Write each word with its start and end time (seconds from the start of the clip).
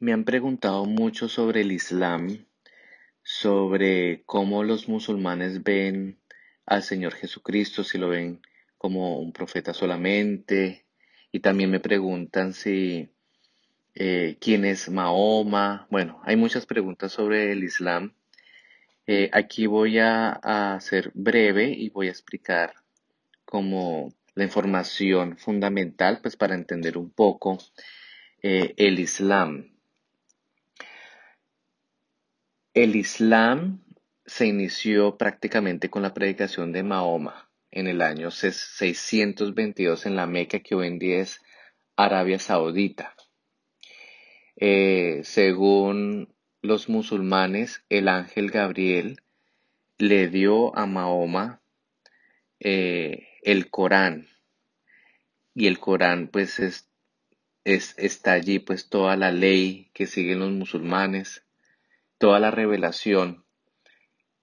Me 0.00 0.12
han 0.12 0.24
preguntado 0.24 0.84
mucho 0.86 1.28
sobre 1.28 1.60
el 1.60 1.70
Islam, 1.70 2.46
sobre 3.22 4.22
cómo 4.26 4.64
los 4.64 4.88
musulmanes 4.88 5.62
ven 5.62 6.18
al 6.66 6.82
Señor 6.82 7.14
Jesucristo, 7.14 7.84
si 7.84 7.98
lo 7.98 8.08
ven 8.08 8.40
como 8.76 9.18
un 9.18 9.32
profeta 9.32 9.72
solamente, 9.72 10.84
y 11.30 11.40
también 11.40 11.70
me 11.70 11.80
preguntan 11.80 12.54
si 12.54 13.08
eh, 13.94 14.36
quién 14.40 14.64
es 14.64 14.88
Mahoma. 14.88 15.86
Bueno, 15.90 16.20
hay 16.24 16.36
muchas 16.36 16.66
preguntas 16.66 17.12
sobre 17.12 17.52
el 17.52 17.62
Islam. 17.62 18.14
Eh, 19.06 19.30
aquí 19.32 19.66
voy 19.66 19.98
a, 19.98 20.78
ser 20.80 21.12
breve 21.14 21.68
y 21.70 21.90
voy 21.90 22.08
a 22.08 22.10
explicar 22.10 22.74
como 23.44 24.12
la 24.34 24.44
información 24.44 25.36
fundamental, 25.38 26.20
pues 26.20 26.36
para 26.36 26.54
entender 26.54 26.98
un 26.98 27.10
poco 27.10 27.58
eh, 28.42 28.74
el 28.76 28.98
Islam. 28.98 29.73
El 32.74 32.96
Islam 32.96 33.84
se 34.26 34.46
inició 34.46 35.16
prácticamente 35.16 35.90
con 35.90 36.02
la 36.02 36.12
predicación 36.12 36.72
de 36.72 36.82
Mahoma 36.82 37.48
en 37.70 37.86
el 37.86 38.02
año 38.02 38.32
622 38.32 40.06
en 40.06 40.16
la 40.16 40.26
Meca, 40.26 40.58
que 40.58 40.74
hoy 40.74 40.88
en 40.88 40.98
día 40.98 41.20
es 41.20 41.40
Arabia 41.94 42.40
Saudita. 42.40 43.14
Eh, 44.56 45.20
según 45.22 46.34
los 46.62 46.88
musulmanes, 46.88 47.84
el 47.90 48.08
ángel 48.08 48.50
Gabriel 48.50 49.20
le 49.98 50.26
dio 50.26 50.76
a 50.76 50.86
Mahoma 50.86 51.62
eh, 52.58 53.28
el 53.42 53.70
Corán. 53.70 54.26
Y 55.54 55.68
el 55.68 55.78
Corán 55.78 56.26
pues 56.26 56.58
es, 56.58 56.90
es, 57.62 57.94
está 57.98 58.32
allí 58.32 58.58
pues 58.58 58.88
toda 58.88 59.16
la 59.16 59.30
ley 59.30 59.92
que 59.94 60.06
siguen 60.08 60.40
los 60.40 60.50
musulmanes 60.50 61.43
toda 62.24 62.40
la 62.40 62.50
revelación 62.50 63.44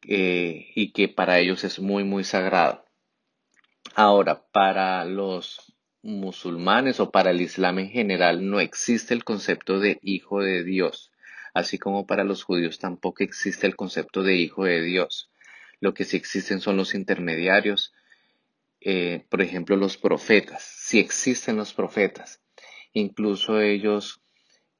eh, 0.08 0.68
y 0.76 0.92
que 0.92 1.08
para 1.08 1.40
ellos 1.40 1.64
es 1.64 1.80
muy, 1.80 2.04
muy 2.04 2.24
sagrado. 2.24 2.86
Ahora, 3.96 4.46
para 4.52 5.04
los 5.04 5.74
musulmanes 6.04 7.00
o 7.00 7.10
para 7.10 7.32
el 7.32 7.42
Islam 7.42 7.80
en 7.80 7.90
general 7.90 8.48
no 8.48 8.60
existe 8.60 9.16
el 9.16 9.24
concepto 9.24 9.80
de 9.80 9.98
hijo 10.04 10.44
de 10.44 10.64
Dios, 10.64 11.12
así 11.56 11.80
como 11.80 12.06
para 12.06 12.24
los 12.24 12.44
judíos 12.44 12.78
tampoco 12.78 13.24
existe 13.24 13.66
el 13.66 13.76
concepto 13.76 14.22
de 14.22 14.36
hijo 14.36 14.66
de 14.66 14.84
Dios. 14.84 15.32
Lo 15.80 15.96
que 15.96 16.04
sí 16.04 16.18
existen 16.18 16.60
son 16.60 16.78
los 16.78 16.94
intermediarios, 16.94 17.96
eh, 18.80 19.26
por 19.28 19.42
ejemplo, 19.42 19.76
los 19.76 19.98
profetas. 19.98 20.62
Sí 20.62 21.00
existen 21.00 21.56
los 21.56 21.74
profetas. 21.74 22.44
Incluso 22.94 23.60
ellos 23.60 24.22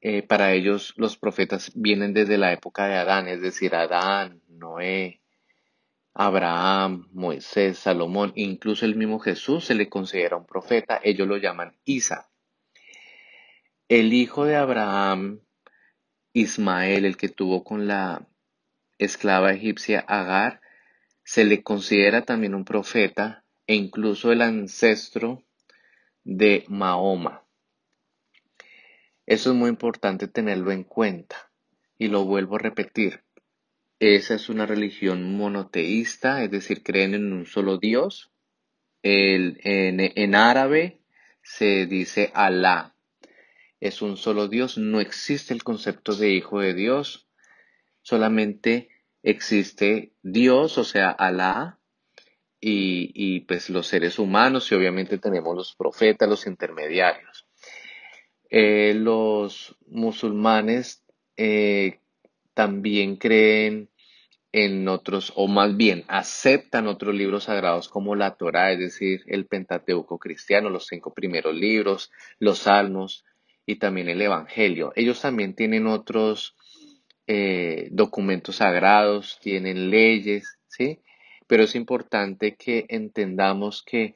eh, 0.02 0.24
para 0.24 0.54
ellos 0.54 0.94
los 0.98 1.16
profetas 1.16 1.72
vienen 1.76 2.14
desde 2.14 2.38
la 2.38 2.52
época 2.52 2.88
de 2.88 2.96
Adán, 2.96 3.28
es 3.28 3.40
decir, 3.40 3.76
Adán, 3.76 4.42
Noé, 4.48 5.22
Abraham, 6.14 7.08
Moisés, 7.14 7.78
Salomón, 7.78 8.34
incluso 8.36 8.86
el 8.86 8.96
mismo 8.96 9.20
Jesús 9.20 9.66
se 9.66 9.76
le 9.76 9.90
considera 9.90 10.38
un 10.38 10.46
profeta, 10.46 11.00
ellos 11.04 11.28
lo 11.28 11.38
llaman 11.38 11.78
Isa. 11.86 12.30
El 13.88 14.14
hijo 14.14 14.46
de 14.46 14.56
Abraham, 14.56 15.42
Ismael, 16.34 17.06
el 17.06 17.18
que 17.18 17.30
tuvo 17.30 17.64
con 17.64 17.88
la 17.88 18.28
esclava 18.98 19.54
egipcia 19.54 20.00
Agar, 20.00 20.62
se 21.24 21.44
le 21.44 21.62
considera 21.62 22.24
también 22.24 22.56
un 22.56 22.66
profeta 22.66 23.44
e 23.68 23.76
incluso 23.76 24.32
el 24.32 24.42
ancestro 24.42 25.44
de 26.24 26.66
Mahoma. 26.68 27.44
Eso 29.26 29.52
es 29.52 29.56
muy 29.56 29.70
importante 29.70 30.28
tenerlo 30.28 30.72
en 30.72 30.84
cuenta. 30.84 31.52
Y 31.98 32.08
lo 32.08 32.26
vuelvo 32.26 32.56
a 32.56 32.60
repetir. 32.60 33.24
Esa 34.00 34.34
es 34.36 34.50
una 34.50 34.66
religión 34.66 35.36
monoteísta, 35.36 36.44
es 36.44 36.50
decir, 36.50 36.84
creen 36.84 37.14
en 37.14 37.34
un 37.34 37.46
solo 37.46 37.78
Dios. 37.78 38.32
en, 39.04 39.58
en 39.64 40.36
árabe 40.36 41.02
se 41.44 41.86
dice 41.86 42.32
Alá. 42.34 42.96
Es 43.80 44.02
un 44.02 44.18
solo 44.18 44.48
Dios, 44.48 44.78
no 44.78 45.00
existe 45.00 45.54
el 45.54 45.64
concepto 45.64 46.16
de 46.16 46.30
hijo 46.30 46.60
de 46.60 46.74
Dios, 46.74 47.28
solamente 48.02 48.90
existe 49.24 50.14
Dios, 50.22 50.78
o 50.78 50.84
sea, 50.84 51.10
Alá, 51.10 51.80
y, 52.60 53.12
y, 53.16 53.40
pues 53.42 53.72
los 53.72 53.88
seres 53.88 54.20
humanos 54.20 54.72
y 54.72 54.76
obviamente 54.76 55.18
tenemos 55.18 55.56
los 55.56 55.76
profetas, 55.76 56.30
los 56.30 56.46
intermediarios. 56.46 57.48
Eh, 58.54 58.94
los 58.96 59.78
musulmanes 59.88 61.04
eh, 61.38 62.00
también 62.54 63.16
creen 63.16 63.88
en 64.52 64.90
otros, 64.90 65.32
o 65.38 65.48
más 65.48 65.78
bien 65.78 66.04
aceptan 66.10 66.88
otros 66.88 67.16
libros 67.16 67.46
sagrados 67.46 67.88
como 67.88 68.16
la 68.16 68.36
Torah, 68.36 68.74
es 68.74 68.80
decir, 68.80 69.24
el 69.28 69.46
Pentateuco 69.46 70.20
cristiano, 70.20 70.70
los 70.70 70.88
cinco 70.88 71.14
primeros 71.14 71.56
libros, 71.56 72.12
los 72.40 72.60
Salmos 72.60 73.24
y 73.66 73.78
también 73.78 74.10
el 74.10 74.22
Evangelio. 74.22 74.92
Ellos 74.98 75.22
también 75.22 75.56
tienen 75.56 75.88
otros 75.88 76.58
eh, 77.28 77.88
documentos 77.92 78.58
sagrados, 78.58 79.40
tienen 79.42 79.90
leyes, 79.90 80.60
¿sí? 80.68 81.00
Pero 81.48 81.64
es 81.64 81.76
importante 81.76 82.56
que 82.56 82.86
entendamos 82.90 83.82
que 83.82 84.16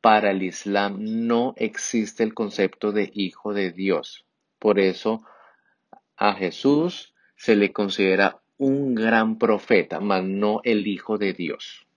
para 0.00 0.30
el 0.30 0.42
Islam 0.42 0.98
no 1.00 1.54
existe 1.56 2.22
el 2.22 2.34
concepto 2.34 2.92
de 2.92 3.10
hijo 3.14 3.52
de 3.52 3.72
Dios. 3.72 4.26
Por 4.58 4.78
eso 4.78 5.24
a 6.16 6.34
Jesús 6.34 7.14
se 7.36 7.56
le 7.56 7.72
considera 7.72 8.40
un 8.56 8.94
gran 8.94 9.38
profeta, 9.38 10.00
mas 10.00 10.24
no 10.24 10.60
el 10.64 10.86
hijo 10.86 11.18
de 11.18 11.32
Dios. 11.32 11.86